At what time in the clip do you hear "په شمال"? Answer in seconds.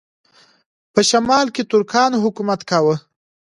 0.93-1.47